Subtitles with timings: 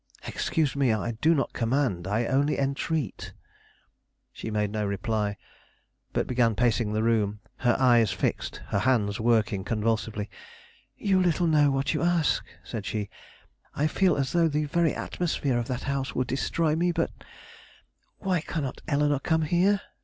[0.25, 3.33] "Excuse me, I do not command; I only entreat."
[4.33, 5.37] She made no reply,
[6.11, 10.27] but began pacing the room, her eyes fixed, her hands working convulsively.
[10.97, 13.11] "You little know what you ask," said she.
[13.75, 17.11] "I feel as though the very atmosphere of that house would destroy me; but
[18.17, 19.81] why cannot Eleanore come here?"